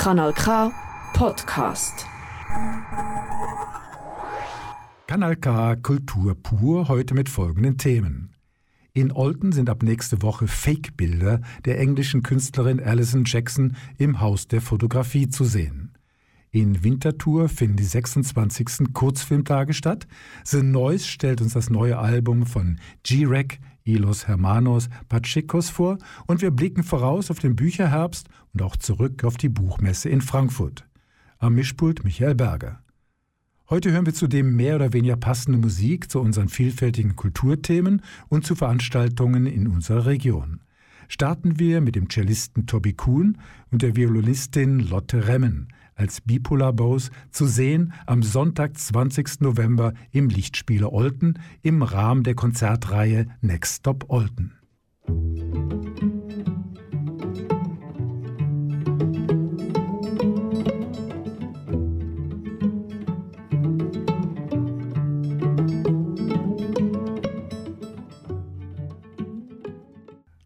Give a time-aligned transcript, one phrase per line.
[0.00, 0.72] Kanal K
[1.12, 2.06] Podcast.
[5.06, 8.34] Kanal K Kultur pur heute mit folgenden Themen.
[8.94, 14.62] In Olten sind ab nächste Woche Fake-Bilder der englischen Künstlerin Alison Jackson im Haus der
[14.62, 15.89] Fotografie zu sehen.
[16.52, 18.92] In Winterthur finden die 26.
[18.92, 20.08] Kurzfilmtage statt.
[20.44, 26.50] The Noise stellt uns das neue Album von G-Rec, Ilos Hermanos Pachikos vor und wir
[26.50, 30.88] blicken voraus auf den Bücherherbst und auch zurück auf die Buchmesse in Frankfurt.
[31.38, 32.80] Am Mischpult Michael Berger.
[33.68, 38.56] Heute hören wir zudem mehr oder weniger passende Musik zu unseren vielfältigen Kulturthemen und zu
[38.56, 40.62] Veranstaltungen in unserer Region.
[41.06, 43.38] Starten wir mit dem Cellisten Tobi Kuhn
[43.70, 45.68] und der Violinistin Lotte Remmen
[46.00, 49.42] als Bipolar Bows zu sehen am Sonntag, 20.
[49.42, 54.54] November im Lichtspieler Olten im Rahmen der Konzertreihe Next Stop Olten.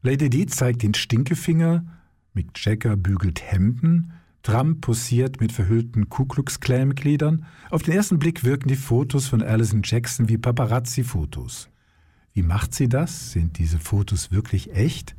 [0.02, 1.84] Lady D zeigt den Stinkefinger,
[2.34, 4.12] Mick Jagger bügelt Hemden,
[4.44, 7.46] Trump posiert mit verhüllten Ku Klux Klan-Mitgliedern.
[7.70, 11.70] Auf den ersten Blick wirken die Fotos von Alison Jackson wie Paparazzi-Fotos.
[12.34, 13.32] Wie macht sie das?
[13.32, 15.16] Sind diese Fotos wirklich echt?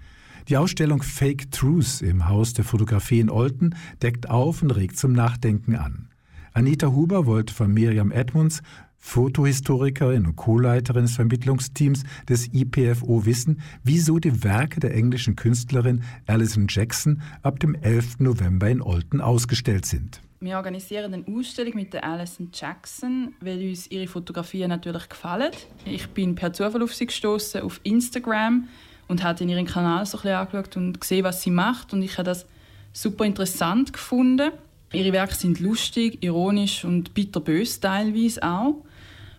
[0.48, 5.14] Die Ausstellung Fake Truths im Haus der Fotografie in Olten deckt auf und regt zum
[5.14, 6.09] Nachdenken an.
[6.53, 8.62] Anita Huber wollte von Miriam Edmunds
[8.98, 16.68] Fotohistorikerin und Co-Leiterin des Vermittlungsteams des IPFO wissen, wieso die Werke der englischen Künstlerin Alison
[16.68, 18.20] Jackson ab dem 11.
[18.20, 20.22] November in Olten ausgestellt sind.
[20.40, 25.52] Wir organisieren eine Ausstellung mit der Alison Jackson, weil uns ihre Fotografien natürlich gefallen.
[25.86, 28.68] Ich bin per Zufall auf sie gestoßen auf Instagram
[29.08, 31.94] und habe in ihren Kanal so ein bisschen angeschaut und gesehen, was sie macht.
[31.94, 32.46] Und ich habe das
[32.92, 34.52] super interessant gefunden.
[34.94, 38.75] Ihre Werke sind lustig, ironisch und bitterbös teilweise auch.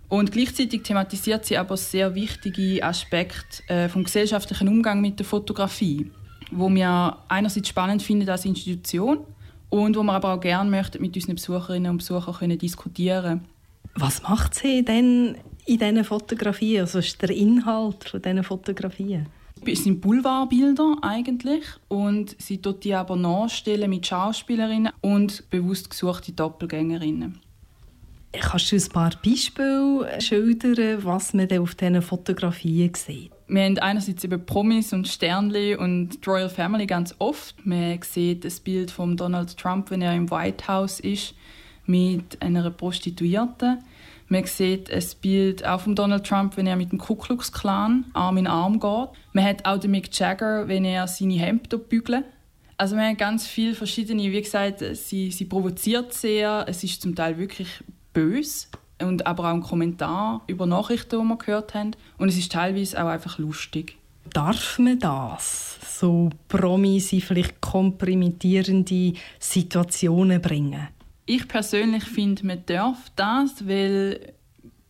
[0.09, 6.11] Und gleichzeitig thematisiert sie aber sehr wichtige Aspekte äh, vom gesellschaftlichen Umgang mit der Fotografie,
[6.53, 9.19] wo wir einerseits spannend finden als Institution
[9.69, 13.47] und wo wir aber auch gerne möchten mit unseren Besucherinnen und Besuchern können diskutieren.
[13.95, 16.83] Was macht sie denn in diesen Fotografien?
[16.83, 19.27] Also ist der Inhalt von diesen Fotografien?
[19.69, 26.33] Es sind Boulevardbilder eigentlich und sie tut die aber nachstellen mit Schauspielerinnen und bewusst gesuchte
[26.33, 27.41] Doppelgängerinnen.
[28.33, 33.33] Kannst du ein paar Beispiele schildern, was man auf diesen Fotografien sieht?
[33.49, 37.55] Wir haben einerseits eben Promis und Sternli und die Royal Family ganz oft.
[37.65, 41.35] Man sieht das Bild von Donald Trump, wenn er im White House ist,
[41.87, 43.79] mit einer Prostituierten.
[44.29, 48.07] Man sieht ein Bild auch von Donald Trump, wenn er mit dem Ku Klux Klan
[48.13, 49.09] Arm in Arm geht.
[49.33, 52.25] Man hat auch den Mick Jagger, wenn er seine Hemden bügelt.
[52.77, 56.67] Also wir haben ganz viele verschiedene, wie gesagt, sie, sie provoziert sehr.
[56.69, 57.69] Es ist zum Teil wirklich
[58.13, 58.67] böse
[59.01, 61.93] und aber auch ein Kommentar über Nachrichten, die wir gehört haben.
[62.19, 63.97] Und es ist teilweise auch einfach lustig.
[64.33, 65.79] Darf man das?
[65.99, 70.89] So Promis in vielleicht kompromittierende Situationen bringen?
[71.29, 74.33] Ich persönlich finde, man darf das, weil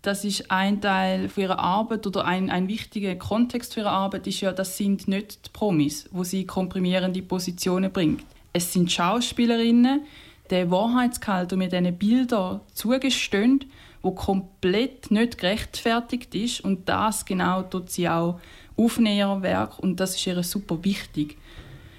[0.03, 4.27] das ist ein Teil von ihrer Arbeit oder ein, ein wichtiger Kontext für ihre Arbeit
[4.27, 8.25] ist ja, das sind nicht die Promis, wo sie komprimierende Positionen bringt.
[8.53, 10.03] Es sind Schauspielerinnen,
[10.51, 13.65] der Wahrheitsgehalt, der mir diesen Bildern zugestehen,
[14.03, 18.39] wo komplett nicht gerechtfertigt ist und das genau tut sie auch
[18.77, 21.39] aufnehmen Werk und das ist ihr super wichtig.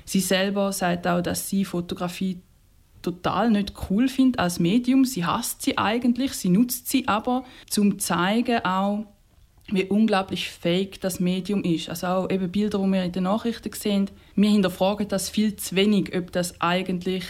[0.06, 2.40] Sie selber sagt auch, dass sie Fotografie
[3.12, 5.06] total nicht cool findet als Medium.
[5.06, 9.06] Sie hasst sie eigentlich, sie nutzt sie aber zum zeigen auch,
[9.69, 11.90] wie unglaublich fake das Medium ist.
[11.90, 14.09] Also auch eben Bilder, die wir in den Nachrichten sehen.
[14.35, 17.23] Wir hinterfragen das viel zu wenig, ob das eigentlich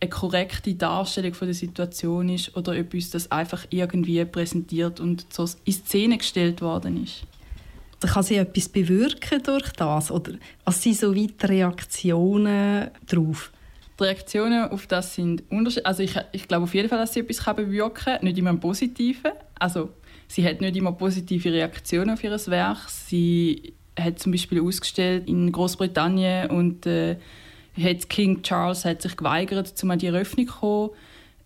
[0.00, 5.32] eine korrekte Darstellung von der Situation ist oder ob uns das einfach irgendwie präsentiert und
[5.32, 7.22] so in Szene gestellt worden ist.
[8.02, 10.10] Also kann sie etwas bewirken durch das?
[10.10, 10.32] Oder
[10.64, 13.52] was sind so weitere Reaktionen darauf?
[14.02, 15.86] Die Reaktionen auf das sind unterschiedlich.
[15.86, 18.58] Also ich, ich glaube auf jeden Fall, dass sie etwas bewirken kann, nicht immer im
[18.58, 19.30] Positiven.
[19.58, 19.90] Also
[20.26, 22.88] sie hat nicht immer positive Reaktionen auf ihr Werk.
[22.88, 27.16] Sie hat zum Beispiel ausgestellt in Großbritannien und äh,
[27.80, 30.90] hat King Charles hat sich geweigert, um an die Eröffnung zu kommen.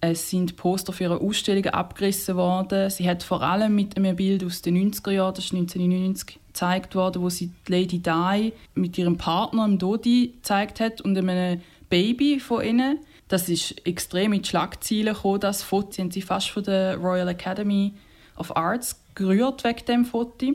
[0.00, 2.90] Es sind Poster für ihre Ausstellungen abgerissen worden.
[2.90, 6.94] Sie hat vor allem mit einem Bild aus den 90er Jahren, das ist 1999, gezeigt
[6.94, 12.40] worden, wo sie Lady Di mit ihrem Partner, dem Dodi, gezeigt hat und einem Baby
[12.40, 13.00] von ihnen.
[13.28, 16.10] Das ist extrem in die Schlagzeilen gekommen, das Foto.
[16.10, 17.94] Sie fast von der Royal Academy
[18.36, 20.52] of Arts gerührt wegen dem Foto.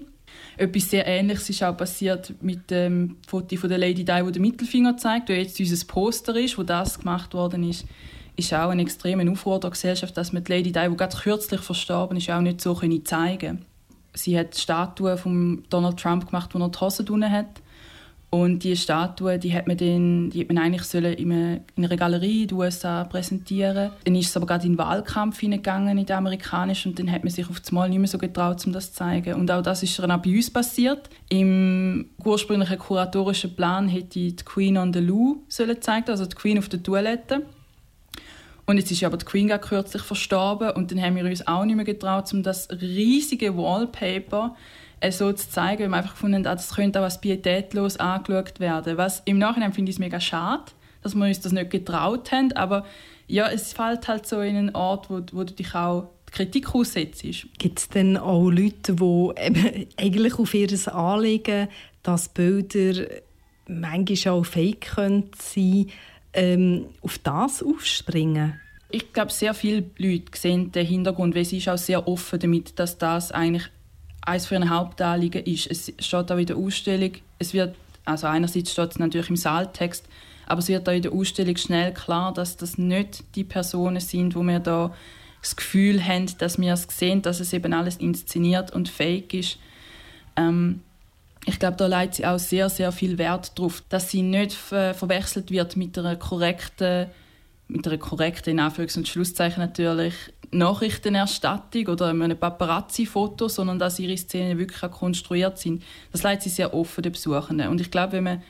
[0.57, 4.41] Etwas sehr Ähnliches ist auch passiert mit dem Foto von der Lady Di, wo der
[4.41, 7.85] Mittelfinger zeigt, wo jetzt unser Poster ist, wo das gemacht worden ist
[8.35, 11.61] ist auch ein extremer Aufruhr der Gesellschaft, dass man die Lady Di, die gerade kürzlich
[11.61, 13.65] verstorben ist, auch nicht so zeigen können.
[14.13, 17.61] Sie hat die Statue von Donald Trump gemacht, wo er die Hose unten hat.
[18.33, 22.43] Und die Statue, die hat man, dann, die hat man eigentlich sollen in einer Galerie
[22.43, 23.91] in den USA präsentieren.
[24.05, 27.25] Dann ist es aber gerade in den Wahlkampf hineingegangen, in den amerikanischen, und dann hat
[27.25, 29.33] man sich auf das Mal nicht mehr so getraut, um das zu zeigen.
[29.33, 31.09] Und auch das ist dann auch bei uns passiert.
[31.27, 36.69] Im ursprünglichen kuratorischen Plan hätte die Queen on the Loo zeigen, also die Queen auf
[36.69, 37.45] der Toilette.
[38.65, 41.75] Und jetzt ist aber die Queen kürzlich verstorben und dann haben wir uns auch nicht
[41.75, 44.55] mehr getraut, um das riesige Wallpaper
[45.09, 48.59] so zu zeigen, weil wir einfach gefunden haben, ah, das könnte auch als pietätlos angeschaut
[48.59, 48.97] werden.
[48.97, 50.65] Was im Nachhinein finde ich es mega schade,
[51.01, 52.85] dass wir uns das nicht getraut haben, aber
[53.27, 57.23] ja, es fällt halt so in einen Ort, wo, wo du dich auch Kritik aussetzt.
[57.57, 61.67] Gibt es denn auch Leute, die eigentlich auf ihr Anliegen,
[62.03, 63.05] dass Bilder
[63.67, 65.91] manchmal auch fake sein können,
[66.33, 68.59] ähm, auf das aufspringen?
[68.89, 72.77] Ich glaube, sehr viele Leute sehen den Hintergrund, weil sie ist auch sehr offen damit,
[72.79, 73.69] dass das eigentlich
[74.21, 75.67] eines ein Hauptanliegen ist.
[75.67, 77.75] Es steht auch in der Ausstellung, es wird,
[78.05, 80.05] also einerseits steht es natürlich im Saaltext,
[80.45, 84.35] aber es wird auch in der Ausstellung schnell klar, dass das nicht die Personen sind,
[84.35, 84.93] wo wir da
[85.41, 89.57] das Gefühl haben, dass wir es sehen, dass es eben alles inszeniert und fake ist.
[90.35, 90.81] Ähm,
[91.45, 94.93] ich glaube, da legt sie auch sehr, sehr viel Wert darauf, dass sie nicht ver
[94.93, 97.07] verwechselt wird mit einer korrekten,
[97.67, 100.13] mit einer korrekten, in Anführungs- und Schlusszeichen natürlich,
[100.51, 105.83] Nachrichtenerstattung oder einem Paparazzi-Foto, sondern dass ihre Szenen wirklich auch konstruiert sind.
[106.11, 107.69] Das leitet sie sehr offen den Besuchenden.
[107.69, 108.43] Und ich glaube, wenn man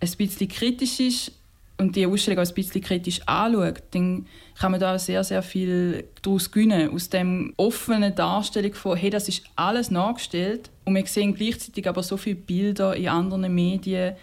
[0.00, 1.32] ein bisschen kritisch ist
[1.76, 4.26] und die Ausstellung auch ein bisschen kritisch anschaut, dann
[4.58, 6.90] kann man da sehr, sehr viel daraus gewinnen.
[6.90, 12.02] Aus dem offenen Darstellung von, hey, das ist alles nachgestellt und wir sehen gleichzeitig aber
[12.02, 14.14] so viele Bilder in anderen Medien,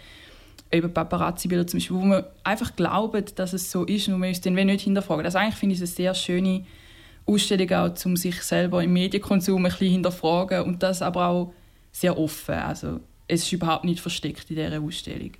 [0.70, 4.40] über Paparazzi-Bilder zum Beispiel, wo wir einfach glauben, dass es so ist und wir uns
[4.40, 5.24] dann nicht hinterfragen.
[5.24, 6.66] Also eigentlich finde ich eine sehr schöne
[7.28, 11.54] Ausstellung auch, um sich selber im Medienkonsum ein bisschen hinterfragen und das aber auch
[11.92, 12.54] sehr offen.
[12.54, 15.32] Also es ist überhaupt nicht versteckt in dieser Ausstellung.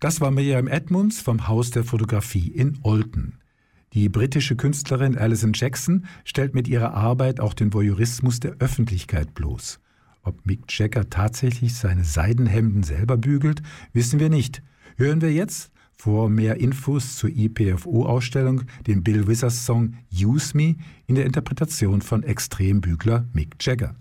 [0.00, 3.38] Das war Miriam Edmunds vom Haus der Fotografie in Olten.
[3.92, 9.80] Die britische Künstlerin Alison Jackson stellt mit ihrer Arbeit auch den Voyeurismus der Öffentlichkeit bloß.
[10.22, 13.62] Ob Mick Jagger tatsächlich seine Seidenhemden selber bügelt,
[13.92, 14.62] wissen wir nicht.
[14.96, 21.26] Hören wir jetzt vor mehr Infos zur IPFO-Ausstellung den Bill Withers-Song Use Me in der
[21.26, 23.94] Interpretation von Extrembügler Mick Jagger.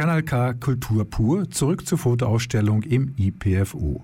[0.00, 4.02] Kanal K Kultur pur, zurück zur Fotoausstellung im IPFO.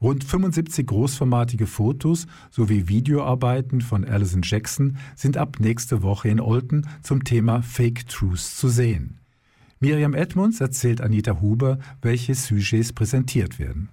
[0.00, 6.86] Rund 75 großformatige Fotos sowie Videoarbeiten von Alison Jackson sind ab nächste Woche in Olten
[7.02, 9.18] zum Thema Fake Truths zu sehen.
[9.80, 13.88] Miriam Edmunds erzählt Anita Huber, welche Sujets präsentiert werden.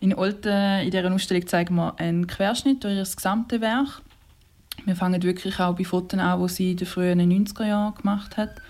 [0.00, 4.02] In Olten in dieser Ausstellung zeigen wir einen Querschnitt durch ihr gesamtes Werk.
[4.84, 8.36] Wir fangen wirklich auch bei Fotos an, die sie in den frühen 90er Jahren gemacht
[8.36, 8.60] hat.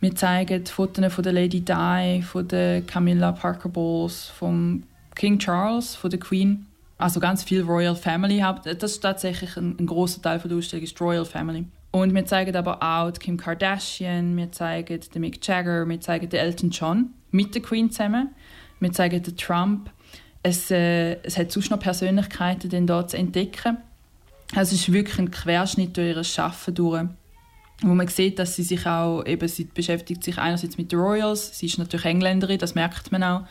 [0.00, 5.94] Wir zeigen Fotos von der Lady Di, von der Camilla Parker Bowles, vom King Charles,
[5.94, 6.66] von der Queen.
[6.96, 8.42] Also ganz viel Royal Family.
[8.64, 11.66] Das ist tatsächlich ein, ein großer Teil der Ausstellung, ist Royal Family.
[11.90, 16.40] Und wir zeigen aber auch Kim Kardashian, wir zeigen den Mick Jagger, wir zeigen den
[16.40, 18.30] Elton John mit der Queen zusammen.
[18.78, 19.90] Wir zeigen den Trump.
[20.42, 23.76] Es, äh, es hat sonst noch Persönlichkeiten den dort zu entdecken.
[24.54, 27.04] Also es ist wirklich ein Querschnitt durch ihr Schaffen durch
[27.82, 31.58] wo man sieht, dass sie sich auch, eben, sie beschäftigt sich einerseits mit den Royals,
[31.58, 33.42] sie ist natürlich Engländerin, das merkt man auch.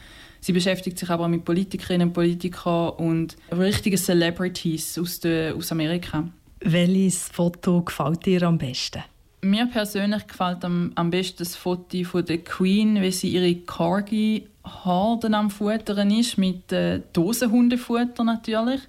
[0.41, 5.71] Sie beschäftigt sich aber auch mit Politikerinnen und Politikern und richtigen Celebrities aus, der, aus
[5.71, 6.29] Amerika.
[6.61, 9.03] Welches Foto gefällt dir am besten?
[9.41, 15.33] Mir persönlich gefällt am, am besten das Foto von der Queen, wie sie ihre Corgi-Horden
[15.33, 18.81] am Futtern ist, mit äh, Dosenhundefutter natürlich.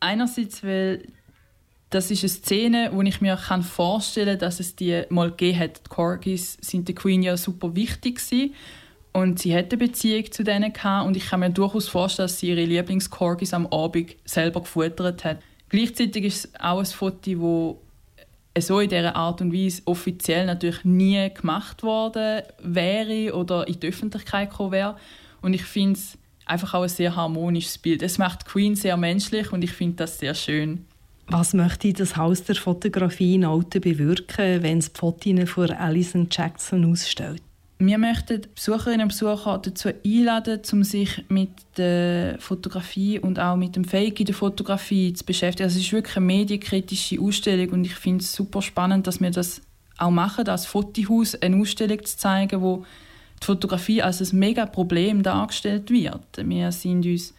[0.00, 1.06] Einerseits, weil
[1.94, 5.82] das ist eine Szene, wo ich mir vorstellen kann, dass es die mal gegeben hat.
[5.84, 8.54] Die Corgis sind der Queen ja super wichtig gewesen.
[9.12, 11.06] und sie hatte eine Beziehung zu denen gehabt.
[11.06, 15.40] und ich kann mir durchaus vorstellen, dass sie ihre Lieblingscorgis am Abend selber gefuttert hat.
[15.68, 17.80] Gleichzeitig ist es auch ein Foto,
[18.54, 23.80] das so in dieser Art und Weise offiziell natürlich nie gemacht worden wäre oder in
[23.80, 24.96] die Öffentlichkeit gekommen wäre.
[25.42, 28.02] Und ich finde es einfach auch ein sehr harmonisches Bild.
[28.02, 30.86] Es macht Queen sehr menschlich und ich finde das sehr schön.
[31.28, 36.28] Was möchte das Haus der Fotografie in Alten bewirken, wenn es die Fotos von Alison
[36.30, 37.42] Jackson ausstellt?
[37.78, 43.74] Wir möchten Besucherinnen und Besucher dazu einladen, um sich mit der Fotografie und auch mit
[43.74, 45.64] dem Fake in der Fotografie zu beschäftigen.
[45.64, 49.30] Also es ist wirklich eine medienkritische Ausstellung und ich finde es super spannend, dass wir
[49.30, 49.62] das
[49.98, 52.84] auch machen, als Fotohaus eine Ausstellung zu zeigen, wo
[53.42, 56.22] die Fotografie als ein mega Problem dargestellt wird.
[56.36, 57.34] Wir sind uns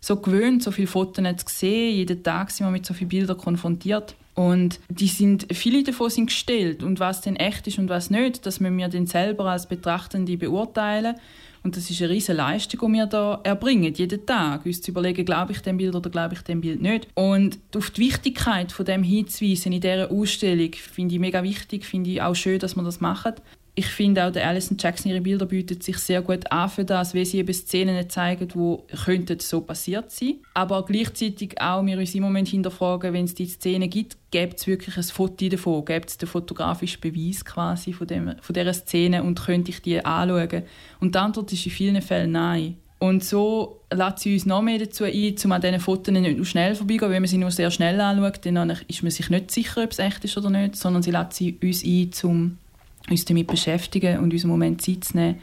[0.00, 1.96] so gewöhnt, so viele Fotos zu sehen.
[1.96, 4.14] Jeden Tag sind wir mit so vielen Bildern konfrontiert.
[4.34, 6.82] Und die sind, viele davon sind gestellt.
[6.82, 10.36] Und was denn echt ist und was nicht, das müssen wir dann selber als Betrachtende
[10.36, 11.16] beurteilen.
[11.62, 14.64] Und das ist eine riesige Leistung, die wir da erbringen, jeden Tag.
[14.64, 17.06] Uns zu überlegen, glaube ich dem Bild oder glaube ich dem Bild nicht.
[17.14, 22.10] Und auf die Wichtigkeit von dem hinzuweisen in dieser Ausstellung, finde ich mega wichtig, finde
[22.10, 23.34] ich auch schön, dass wir das machen.
[23.74, 27.14] Ich finde auch, der Alison Jackson, ihre Bilder bietet sich sehr gut an für das,
[27.14, 32.22] wie sie eben Szenen zeigen, die so passiert sein Aber gleichzeitig auch wir uns im
[32.22, 35.84] Moment hinterfragen, wenn es die Szene gibt, gibt es wirklich ein Foto davon?
[35.84, 40.04] Gibt es den fotografischen Beweis quasi von, dem, von dieser Szene und könnte ich die
[40.04, 40.62] anschauen?
[41.00, 42.76] Und die Antwort ist in vielen Fällen nein.
[42.98, 46.44] Und so lädt sie uns noch mehr dazu ein, um an diesen Fotos nicht nur
[46.44, 47.10] schnell vorbeigehen.
[47.10, 49.98] Wenn man sie nur sehr schnell anschaut, dann ist man sich nicht sicher, ob es
[49.98, 52.58] echt ist oder nicht, sondern sie lädt sie uns ein, um
[53.10, 55.38] uns damit beschäftigen und uns einen Moment Zeit zu nehmen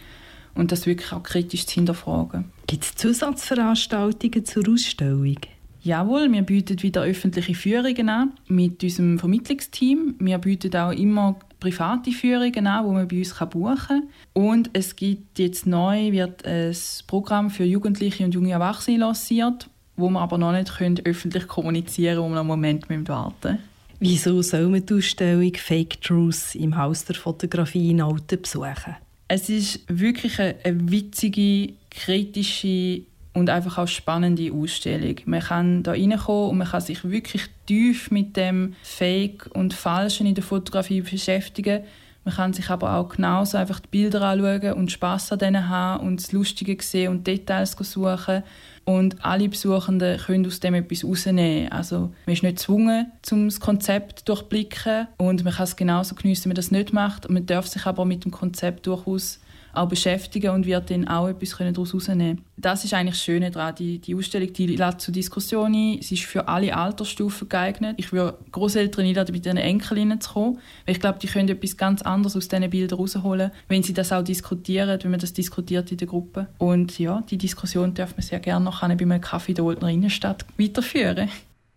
[0.55, 2.45] und das wirklich auch kritisch zu hinterfragen.
[2.65, 5.37] Gibt es Zusatzveranstaltungen zur Ausstellung?
[5.83, 10.15] Jawohl, wir bieten wieder öffentliche Führungen an mit unserem Vermittlungsteam.
[10.19, 14.03] Wir bieten auch immer private Führungen an, die man bei uns buchen kann.
[14.33, 16.75] Und es gibt jetzt neu wird ein
[17.07, 22.17] Programm für Jugendliche und junge Erwachsene lanciert, wo wir aber noch nicht können öffentlich kommunizieren
[22.17, 23.76] können, wo wir einen Moment warten müssen.
[23.99, 28.95] Wieso soll man die Ausstellung Fake Truth im Haus der Fotografie in Alten besuchen?
[29.27, 33.01] Es ist wirklich eine, eine witzige, kritische
[33.33, 35.15] und einfach auch spannende Ausstellung.
[35.25, 40.27] Man kann da reinkommen und man kann sich wirklich tief mit dem Fake und Falschen
[40.27, 41.83] in der Fotografie beschäftigen.
[42.23, 46.05] Man kann sich aber auch genauso einfach die Bilder anschauen und Spass an denen haben
[46.05, 48.43] und das Lustige sehen und Details suchen.
[48.87, 51.69] Und alle Besuchenden können aus dem etwas rausnehmen.
[51.73, 56.45] Also man ist nicht gezwungen, um das Konzept durchblicken und man kann es genauso geniessen,
[56.45, 57.25] wenn man das nicht macht.
[57.25, 59.41] Und man darf sich aber mit dem Konzept durchaus
[59.77, 63.75] auch beschäftigen und wird dann auch etwas daraus herausnehmen Das ist eigentlich das Schöne daran.
[63.75, 66.01] Die, die Ausstellung die lädt zur Diskussion ein.
[66.01, 67.95] Sie ist für alle Altersstufen geeignet.
[67.97, 70.55] Ich würde Großeltern einladen, mit ihren Enkelinnen zu kommen.
[70.85, 74.11] Weil ich glaube, die können etwas ganz anderes aus diesen Bildern herausholen, wenn sie das
[74.11, 76.47] auch diskutieren, wenn man das diskutiert in der Gruppe.
[76.57, 80.45] Und ja, die Diskussion darf man sehr gerne noch bei einem Kaffee der Oldner Innenstadt
[80.57, 81.29] weiterführen.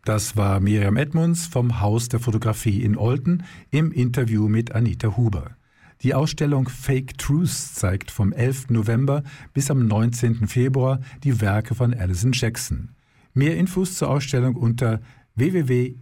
[0.04, 5.56] Das war Miriam Edmunds vom Haus der Fotografie in Olten im Interview mit Anita Huber.
[6.02, 8.70] Die Ausstellung Fake Truths zeigt vom 11.
[8.70, 10.48] November bis am 19.
[10.48, 12.94] Februar die Werke von Alison Jackson.
[13.34, 15.00] Mehr Infos zur Ausstellung unter
[15.34, 15.98] www.ipfu.ch.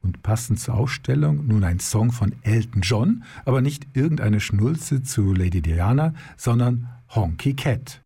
[0.00, 5.34] Und passend zur Ausstellung nun ein Song von Elton John, aber nicht irgendeine Schnulze zu
[5.34, 8.02] Lady Diana, sondern Honky Cat.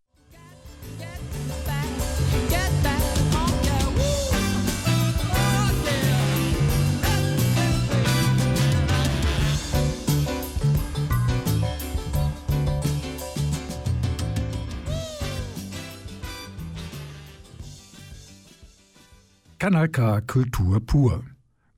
[19.66, 21.24] Kanal K Kultur pur.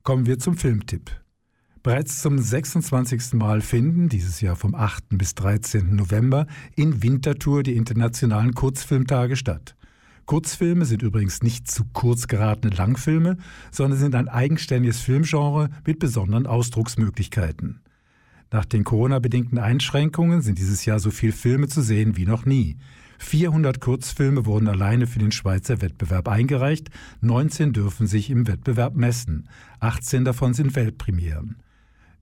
[0.03, 1.09] Kommen wir zum Filmtipp.
[1.81, 3.33] Bereits zum 26.
[3.33, 5.17] Mal finden, dieses Jahr vom 8.
[5.17, 5.95] bis 13.
[5.95, 9.75] November, in Winterthur die internationalen Kurzfilmtage statt.
[10.27, 13.37] Kurzfilme sind übrigens nicht zu kurz geratene Langfilme,
[13.71, 17.81] sondern sind ein eigenständiges Filmgenre mit besonderen Ausdrucksmöglichkeiten.
[18.51, 22.77] Nach den Corona-bedingten Einschränkungen sind dieses Jahr so viele Filme zu sehen wie noch nie.
[23.19, 26.89] 400 Kurzfilme wurden alleine für den Schweizer Wettbewerb eingereicht,
[27.21, 29.47] 19 dürfen sich im Wettbewerb messen,
[29.81, 31.57] 18 davon sind Weltpremieren.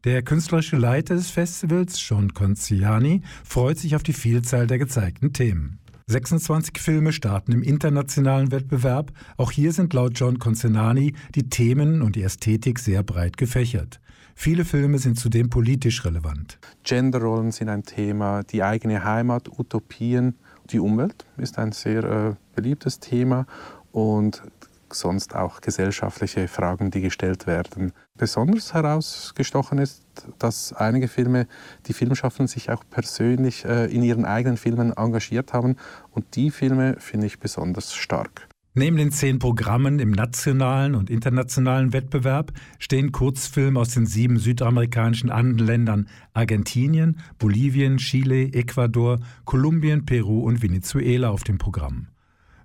[0.04, 5.80] Der künstlerische Leiter des Festivals, John Conciani, freut sich auf die Vielzahl der gezeigten Themen.
[6.08, 9.12] 26 Filme starten im internationalen Wettbewerb.
[9.36, 14.00] Auch hier sind laut John Concenani die Themen und die Ästhetik sehr breit gefächert.
[14.34, 16.60] Viele Filme sind zudem politisch relevant.
[16.84, 20.36] Genderrollen sind ein Thema, die eigene Heimat, Utopien
[20.70, 23.46] die Umwelt ist ein sehr äh, beliebtes Thema
[23.92, 24.44] und
[24.90, 27.92] sonst auch gesellschaftliche Fragen, die gestellt werden.
[28.16, 30.04] Besonders herausgestochen ist,
[30.40, 31.48] dass einige Filme,
[31.88, 35.76] die Filmschaffenden sich auch persönlich äh, in ihren eigenen Filmen engagiert haben
[36.12, 38.47] und die Filme finde ich besonders stark.
[38.78, 45.32] Neben den zehn Programmen im nationalen und internationalen Wettbewerb stehen Kurzfilme aus den sieben südamerikanischen
[45.32, 52.10] Andenländern Argentinien, Bolivien, Chile, Ecuador, Kolumbien, Peru und Venezuela auf dem Programm.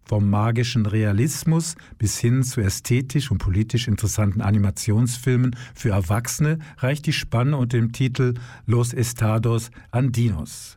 [0.04, 7.14] Vom magischen Realismus bis hin zu ästhetisch und politisch interessanten Animationsfilmen für Erwachsene reicht die
[7.14, 8.34] Spanne unter dem Titel
[8.66, 10.76] Los Estados Andinos.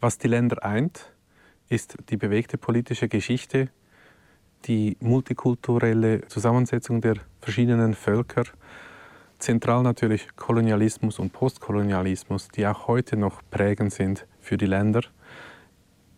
[0.00, 1.14] Was die Länder eint,
[1.70, 3.70] ist die bewegte politische Geschichte,
[4.64, 8.44] die multikulturelle Zusammensetzung der verschiedenen Völker,
[9.38, 15.02] zentral natürlich Kolonialismus und Postkolonialismus, die auch heute noch prägend sind für die Länder.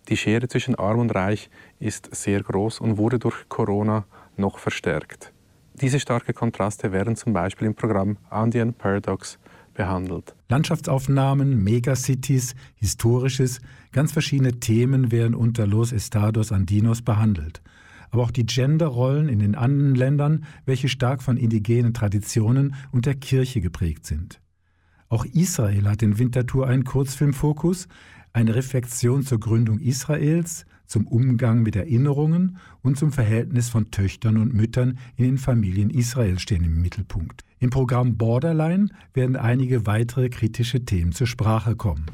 [0.09, 5.33] Die Schere zwischen Arm und Reich ist sehr groß und wurde durch Corona noch verstärkt.
[5.75, 9.38] Diese starken Kontraste werden zum Beispiel im Programm Andean Paradox
[9.75, 10.35] behandelt.
[10.49, 13.61] Landschaftsaufnahmen, Megacities, Historisches,
[13.92, 17.62] ganz verschiedene Themen werden unter Los Estados Andinos behandelt.
[18.10, 23.14] Aber auch die Genderrollen in den anderen Ländern, welche stark von indigenen Traditionen und der
[23.14, 24.40] Kirche geprägt sind.
[25.08, 27.88] Auch Israel hat in Winterthur einen Kurzfilmfokus,
[28.32, 34.54] eine Reflexion zur Gründung Israels, zum Umgang mit Erinnerungen und zum Verhältnis von Töchtern und
[34.54, 37.44] Müttern in den Familien Israels stehen im Mittelpunkt.
[37.58, 42.06] Im Programm Borderline werden einige weitere kritische Themen zur Sprache kommen.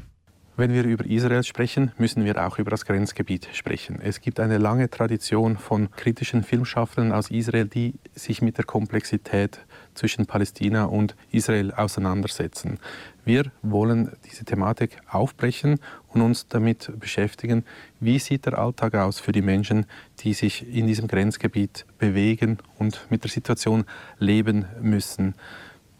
[0.57, 3.99] Wenn wir über Israel sprechen, müssen wir auch über das Grenzgebiet sprechen.
[4.01, 9.59] Es gibt eine lange Tradition von kritischen Filmschaffenden aus Israel, die sich mit der Komplexität
[9.95, 12.79] zwischen Palästina und Israel auseinandersetzen.
[13.25, 17.65] Wir wollen diese Thematik aufbrechen und uns damit beschäftigen,
[17.99, 19.85] wie sieht der Alltag aus für die Menschen,
[20.21, 23.83] die sich in diesem Grenzgebiet bewegen und mit der Situation
[24.19, 25.35] leben müssen.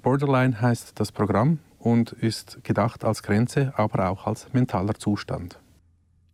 [0.01, 5.59] Borderline heißt das Programm und ist gedacht als Grenze, aber auch als mentaler Zustand.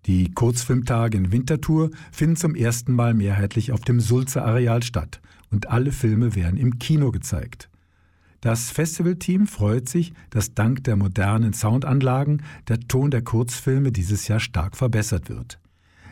[0.05, 5.20] Die Kurzfilmtage in Winterthur finden zum ersten Mal mehrheitlich auf dem Sulzer Areal statt
[5.51, 7.70] und alle Filme werden im Kino gezeigt.
[8.39, 14.39] Das Festivalteam freut sich, dass dank der modernen Soundanlagen der Ton der Kurzfilme dieses Jahr
[14.39, 15.60] stark verbessert wird.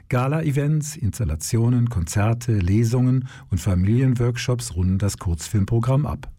[0.10, 6.30] Gala-Events, Installationen, Konzerte, Lesungen und Familienworkshops runden das Kurzfilmprogramm ab.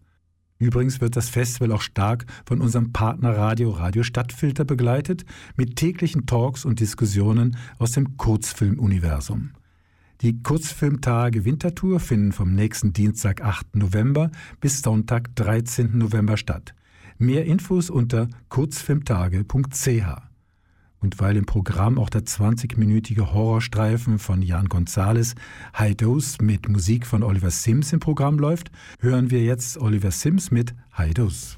[0.61, 5.25] Übrigens wird das Festival auch stark von unserem Partnerradio Radio Stadtfilter begleitet,
[5.55, 9.53] mit täglichen Talks und Diskussionen aus dem Kurzfilmuniversum.
[10.21, 13.75] Die Kurzfilmtage Wintertour finden vom nächsten Dienstag, 8.
[13.75, 15.97] November bis Sonntag, 13.
[15.97, 16.75] November statt.
[17.17, 20.30] Mehr Infos unter kurzfilmtage.ch.
[21.01, 25.33] Und weil im Programm auch der 20-minütige Horrorstreifen von Jan Gonzales
[25.77, 30.51] High Dose mit Musik von Oliver Sims im Programm läuft, hören wir jetzt Oliver Sims
[30.51, 31.57] mit High Dose.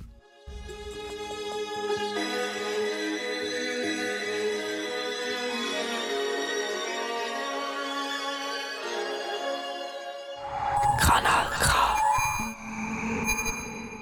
[10.98, 11.98] Kanal K.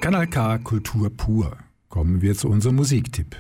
[0.02, 1.58] Kanal K Kultur pur.
[1.90, 3.36] Kommen wir zu unserem Musiktipp.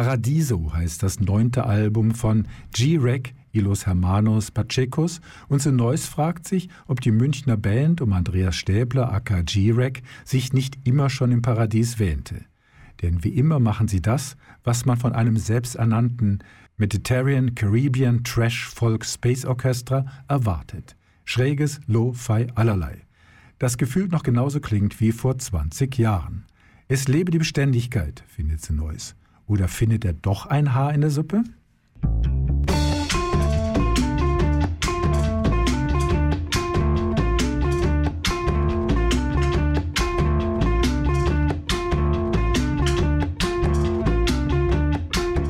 [0.00, 6.70] Paradiso heißt das neunte Album von G-Rec y los Hermanos Pachecos und Neuss fragt sich,
[6.86, 11.98] ob die Münchner Band um Andreas Stäbler aka G-Rec sich nicht immer schon im Paradies
[11.98, 12.46] wähnte.
[13.02, 16.42] Denn wie immer machen sie das, was man von einem selbsternannten
[16.78, 20.96] Mediterranean Caribbean Trash Folk Space Orchestra erwartet.
[21.26, 23.02] Schräges Lo-Fi allerlei.
[23.58, 26.46] Das gefühlt noch genauso klingt wie vor 20 Jahren.
[26.88, 29.14] Es lebe die Beständigkeit, findet The Neuss.
[29.50, 31.42] Oder findet er doch ein Haar in der Suppe?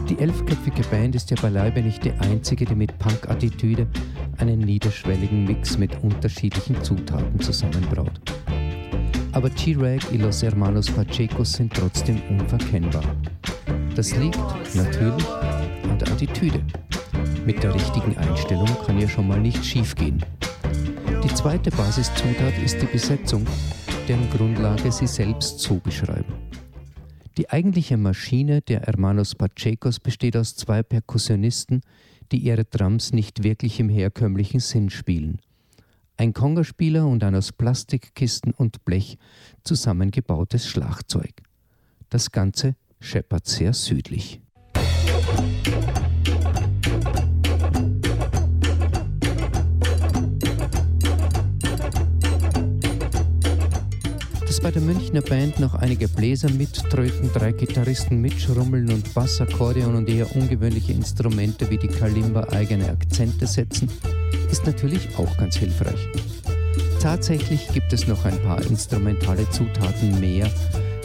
[0.08, 3.86] Die elfköpfige Band ist ja beileibe nicht die einzige, die mit Punk-Attitüde
[4.38, 8.18] einen niederschwelligen Mix mit unterschiedlichen Zutaten zusammenbraut.
[9.32, 13.04] Aber G-Rag y los Hermanos Pachecos sind trotzdem unverkennbar.
[13.94, 14.38] Das liegt
[14.74, 15.29] natürlich
[15.88, 16.62] an der Attitüde.
[17.44, 20.24] Mit der richtigen Einstellung kann ja schon mal nicht schiefgehen.
[21.24, 23.46] Die zweite Basiszutat ist die Besetzung,
[24.09, 26.33] deren Grundlage sie selbst so beschreiben.
[27.37, 31.81] Die eigentliche Maschine der Hermanos Pachecos besteht aus zwei Perkussionisten,
[32.33, 35.40] die ihre Drums nicht wirklich im herkömmlichen Sinn spielen.
[36.16, 39.16] Ein Kongaspieler und ein aus Plastikkisten und Blech
[39.64, 41.33] zusammengebautes Schlagzeug.
[42.11, 44.40] Das Ganze scheppert sehr südlich.
[54.46, 59.94] Dass bei der Münchner Band noch einige Bläser mittröten, drei Gitarristen mitschrummeln und Bass, Akkordeon
[59.94, 63.88] und eher ungewöhnliche Instrumente wie die Kalimba eigene Akzente setzen,
[64.50, 66.08] ist natürlich auch ganz hilfreich.
[67.00, 70.50] Tatsächlich gibt es noch ein paar instrumentale Zutaten mehr,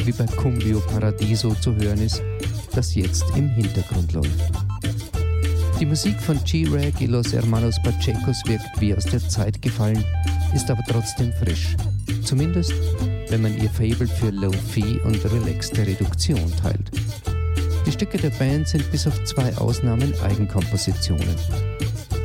[0.05, 2.21] wie bei Cumbio Paradiso zu hören ist,
[2.73, 4.51] das jetzt im Hintergrund läuft.
[5.79, 10.03] Die Musik von G-Rag y Los Hermanos Pachecos wirkt wie aus der Zeit gefallen,
[10.53, 11.75] ist aber trotzdem frisch.
[12.23, 12.73] Zumindest,
[13.29, 16.91] wenn man ihr Fable für Low-Fee und relaxte Reduktion teilt.
[17.85, 21.35] Die Stücke der Band sind bis auf zwei Ausnahmen Eigenkompositionen.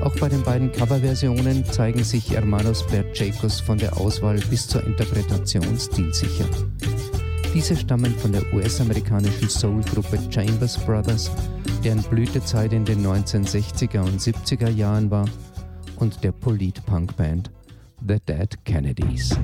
[0.03, 5.79] Auch bei den beiden Coverversionen zeigen sich Hermanos Berchecos von der Auswahl bis zur Interpretation
[5.79, 6.47] stilsicher.
[7.53, 11.31] Diese stammen von der US-amerikanischen Soul-Gruppe Chambers Brothers,
[11.83, 15.29] deren Blütezeit in den 1960er und 70er Jahren war,
[15.97, 17.51] und der Polit-Punk-Band
[18.07, 19.37] The Dead Kennedys.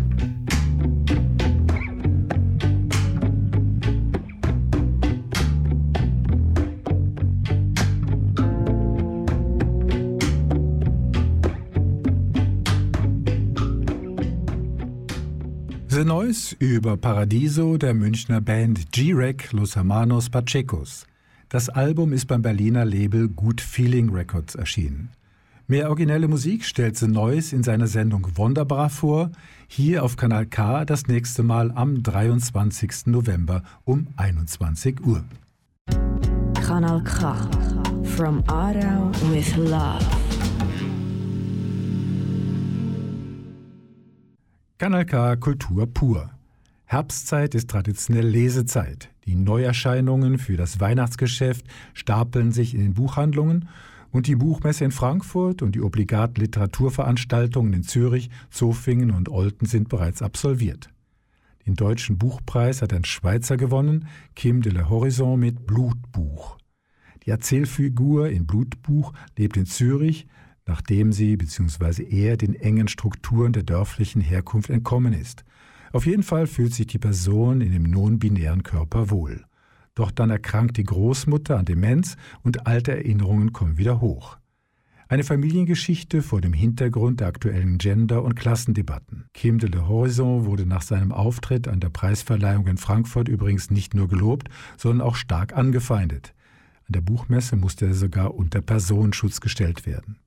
[15.97, 21.07] The Noise über Paradiso der Münchner Band G-Rec Los Hermanos Pachecos.
[21.49, 25.09] Das Album ist beim Berliner Label Good Feeling Records erschienen.
[25.69, 29.31] Mehr originelle Musik stellt The Noise in seiner Sendung Wunderbar vor,
[29.69, 33.07] hier auf Kanal K das nächste Mal am 23.
[33.07, 35.25] November um 21 Uhr.
[36.63, 37.35] Kanal K.
[38.05, 40.26] From Aarau with Love.
[44.79, 46.29] Kanal K Kultur pur.
[46.85, 49.09] Herbstzeit ist traditionell Lesezeit.
[49.25, 53.71] Die Neuerscheinungen für das Weihnachtsgeschäft stapeln sich in den Buchhandlungen
[54.11, 59.89] und die Buchmesse in Frankfurt und die obligaten Literaturveranstaltungen in Zürich, Zofingen und Olten sind
[59.89, 60.91] bereits absolviert.
[61.65, 66.59] Den deutschen Buchpreis hat ein Schweizer gewonnen, Kim de la Horizon mit Blutbuch.
[67.25, 70.27] Die Erzählfigur in Blutbuch lebt in Zürich,
[70.67, 72.03] nachdem sie bzw.
[72.03, 75.45] er den engen Strukturen der dörflichen Herkunft entkommen ist.
[75.93, 79.45] Auf jeden Fall fühlt sich die Person in dem non-binären Körper wohl.
[79.95, 84.37] Doch dann erkrankt die Großmutter an Demenz und alte Erinnerungen kommen wieder hoch.
[85.09, 89.27] Eine Familiengeschichte vor dem Hintergrund der aktuellen Gender- und Klassendebatten.
[89.33, 93.95] Kim de la Horizon wurde nach seinem Auftritt an der Preisverleihung in Frankfurt übrigens nicht
[93.95, 96.35] nur gelobt, sondern auch stark angefeindet.
[96.89, 100.19] An der Buchmesse musste er sogar unter Personenschutz gestellt werden.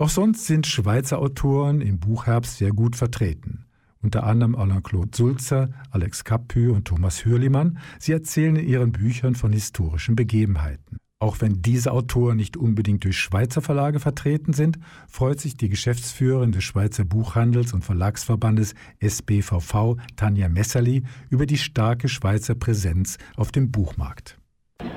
[0.00, 3.64] Auch sonst sind Schweizer Autoren im Buchherbst sehr gut vertreten.
[4.00, 7.78] Unter anderem Alain-Claude Sulzer, Alex Kappü und Thomas Hürlimann.
[7.98, 10.98] Sie erzählen in ihren Büchern von historischen Begebenheiten.
[11.18, 16.52] Auch wenn diese Autoren nicht unbedingt durch Schweizer Verlage vertreten sind, freut sich die Geschäftsführerin
[16.52, 23.72] des Schweizer Buchhandels- und Verlagsverbandes SBVV, Tanja Messerli, über die starke Schweizer Präsenz auf dem
[23.72, 24.37] Buchmarkt.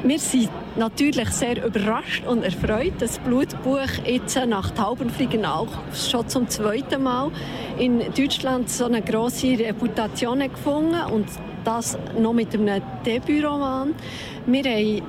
[0.04, 6.28] Wir sind natürlich sehr überrascht und erfreut, dass das Blutbuch jetzt nach Taubenfliegen auch schon
[6.28, 7.32] zum zweiten Mal
[7.78, 11.28] in Deutschland so eine grosse Reputation gefunden und
[11.64, 13.94] das noch mit einem Debütroman.
[14.48, 15.02] Wir haben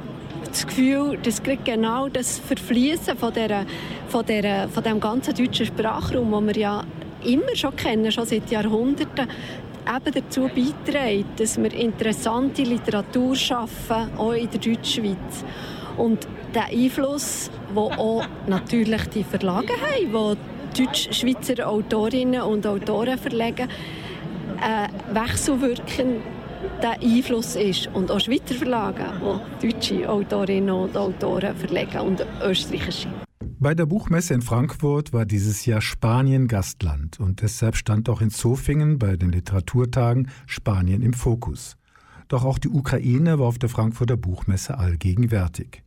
[0.46, 3.64] das Gefühl, dass genau das Verfließen von, der,
[4.08, 6.84] von, der, von dem ganzen deutschen Sprachraum, den wir ja
[7.24, 9.28] immer schon kennen, schon seit Jahrhunderten,
[9.86, 15.44] eben dazu beiträgt, dass wir interessante Literatur schaffen, auch in der Deutschschweiz.
[15.96, 20.36] Und der Einfluss, den auch natürlich die Verlage haben,
[20.76, 23.68] die Deutsch-Schweizer Autorinnen und Autoren verlegen,
[24.60, 26.22] äh, wechselwirkend
[26.82, 27.88] der Einfluss ist.
[27.92, 29.04] Und auch Schweizer Verlage,
[29.60, 33.08] die deutsche Autorinnen und Autoren verlegen und österreichische.
[33.62, 38.30] Bei der Buchmesse in Frankfurt war dieses Jahr Spanien Gastland und deshalb stand auch in
[38.30, 41.76] Zofingen bei den Literaturtagen Spanien im Fokus.
[42.26, 45.84] Doch auch die Ukraine war auf der Frankfurter Buchmesse allgegenwärtig.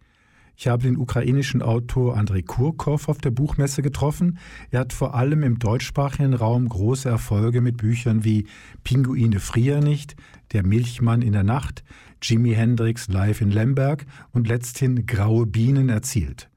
[0.55, 4.39] Ich habe den ukrainischen Autor Andrei Kurkov auf der Buchmesse getroffen.
[4.71, 8.47] Er hat vor allem im deutschsprachigen Raum große Erfolge mit Büchern wie
[8.85, 10.15] Pinguine frieren nicht,
[10.53, 11.83] Der Milchmann in der Nacht,
[12.21, 16.49] Jimi Hendrix live in Lemberg und letzthin Graue Bienen erzielt.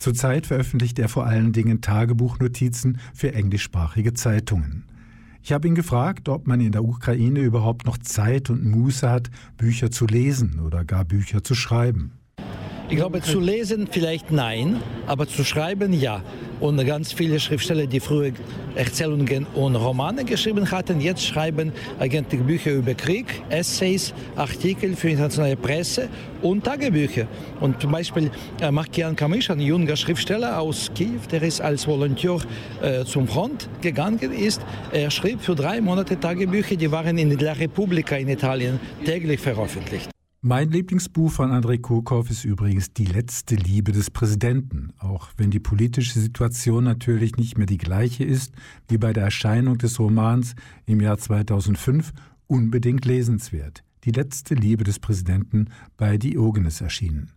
[0.00, 4.84] Zurzeit veröffentlicht er vor allen Dingen Tagebuchnotizen für englischsprachige Zeitungen.
[5.42, 9.30] Ich habe ihn gefragt, ob man in der Ukraine überhaupt noch Zeit und Muße hat,
[9.58, 12.19] Bücher zu lesen oder gar Bücher zu schreiben.
[12.90, 16.24] Ich glaube, zu lesen vielleicht nein, aber zu schreiben ja.
[16.58, 18.32] Und ganz viele Schriftsteller, die früher
[18.74, 25.56] Erzählungen und Romane geschrieben hatten, jetzt schreiben eigentlich Bücher über Krieg, Essays, Artikel für internationale
[25.56, 26.08] Presse
[26.42, 27.28] und Tagebücher.
[27.60, 28.28] Und zum Beispiel
[28.60, 32.38] äh, Markian Kamisch, ein junger Schriftsteller aus Kiew, der ist als Volontär
[32.82, 34.62] äh, zum Front gegangen ist.
[34.90, 40.10] Er schrieb für drei Monate Tagebücher, die waren in La Repubblica in Italien täglich veröffentlicht.
[40.42, 45.60] Mein Lieblingsbuch von Andrei Kurkov ist übrigens Die letzte Liebe des Präsidenten, auch wenn die
[45.60, 48.54] politische Situation natürlich nicht mehr die gleiche ist
[48.88, 50.54] wie bei der Erscheinung des Romans
[50.86, 52.14] im Jahr 2005,
[52.46, 53.84] unbedingt lesenswert.
[54.04, 55.66] Die letzte Liebe des Präsidenten
[55.98, 57.32] bei Diogenes erschienen.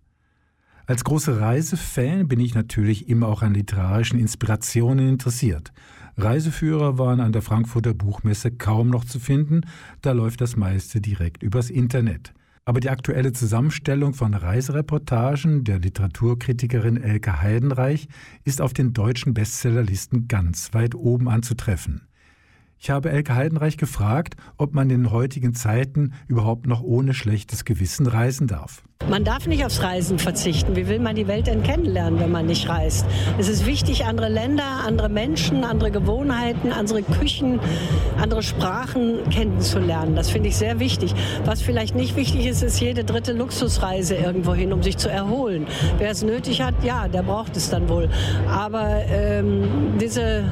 [0.86, 5.74] Als großer Reisefan bin ich natürlich immer auch an literarischen Inspirationen interessiert.
[6.16, 9.64] Reiseführer waren an der Frankfurter Buchmesse kaum noch zu finden,
[10.00, 12.34] da läuft das meiste direkt übers Internet.
[12.66, 18.08] Aber die aktuelle Zusammenstellung von Reisereportagen der Literaturkritikerin Elke Heidenreich
[18.46, 22.08] ist auf den deutschen Bestsellerlisten ganz weit oben anzutreffen.
[22.78, 28.08] Ich habe Elke Heidenreich gefragt, ob man in heutigen Zeiten überhaupt noch ohne schlechtes Gewissen
[28.08, 28.84] reisen darf.
[29.10, 30.78] Man darf nicht aufs Reisen verzichten.
[30.78, 33.06] Wie will man die Welt denn kennenlernen, wenn man nicht reist?
[33.38, 37.60] Es ist wichtig, andere Länder, andere Menschen, andere Gewohnheiten, andere Küchen,
[38.22, 40.16] andere Sprachen kennenzulernen.
[40.16, 41.14] Das finde ich sehr wichtig.
[41.44, 45.68] Was vielleicht nicht wichtig ist, ist jede dritte Luxusreise irgendwo hin, um sich zu erholen.
[45.98, 48.10] Wer es nötig hat, ja, der braucht es dann wohl.
[48.50, 50.46] Aber ähm, diese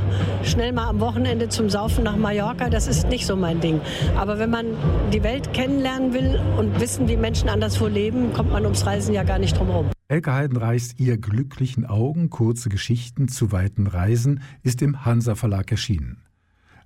[0.43, 3.79] schnell mal am Wochenende zum Saufen nach Mallorca, das ist nicht so mein Ding.
[4.17, 4.65] Aber wenn man
[5.13, 9.21] die Welt kennenlernen will und wissen, wie Menschen anderswo leben, kommt man ums Reisen ja
[9.21, 9.91] gar nicht drum herum.
[10.07, 16.23] Elke Heidenreichs Ihr glücklichen Augen, kurze Geschichten zu weiten Reisen ist im Hansa Verlag erschienen.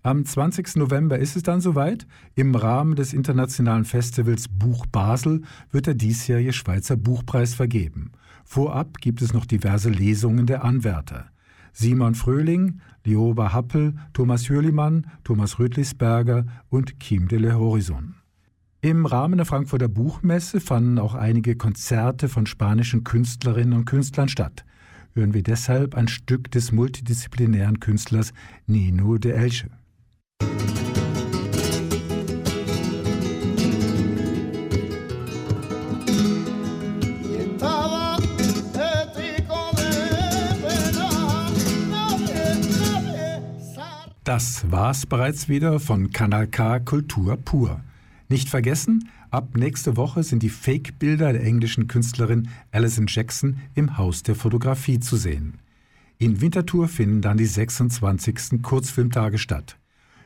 [0.03, 0.75] Am 20.
[0.75, 2.07] November ist es dann soweit.
[2.35, 8.11] Im Rahmen des internationalen Festivals Buch Basel wird der diesjährige Schweizer Buchpreis vergeben.
[8.43, 11.27] Vorab gibt es noch diverse Lesungen der Anwärter.
[11.71, 18.15] Simon Fröhling, Lioba Happel, Thomas Hürlimann, Thomas Rötlisberger und Kim de Le Horizon.
[18.85, 24.63] Im Rahmen der Frankfurter Buchmesse fanden auch einige Konzerte von spanischen Künstlerinnen und Künstlern statt.
[25.15, 28.31] Hören wir deshalb ein Stück des multidisziplinären Künstlers
[28.67, 29.71] Nino de Elche.
[44.23, 47.81] Das war's bereits wieder von Kanal K Kultur pur.
[48.27, 54.23] Nicht vergessen, ab nächste Woche sind die Fake-Bilder der englischen Künstlerin Alison Jackson im Haus
[54.23, 55.59] der Fotografie zu sehen.
[56.17, 58.61] In Winterthur finden dann die 26.
[58.63, 59.77] Kurzfilmtage statt.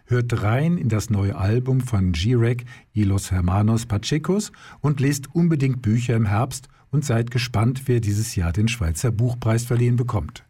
[0.05, 5.81] Hört rein in das neue Album von G-Rec y los Hermanos Pachecos und lest unbedingt
[5.81, 10.45] Bücher im Herbst und seid gespannt, wer dieses Jahr den Schweizer Buchpreis verliehen bekommt.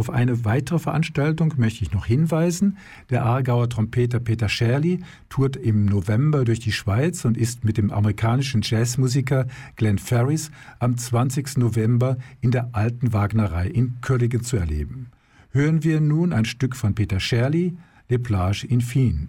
[0.00, 2.78] Auf eine weitere Veranstaltung möchte ich noch hinweisen.
[3.10, 7.90] Der Aargauer Trompeter Peter Scherli tourt im November durch die Schweiz und ist mit dem
[7.90, 11.58] amerikanischen Jazzmusiker Glenn Ferris am 20.
[11.58, 15.10] November in der Alten Wagnerei in Kölligen zu erleben.
[15.50, 17.76] Hören wir nun ein Stück von Peter Scherli,
[18.08, 19.28] Les Plages Infines.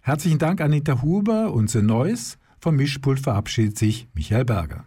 [0.00, 2.38] Herzlichen Dank Anita Huber und The Neues.
[2.60, 4.86] Vom Mischpult verabschiedet sich Michael Berger.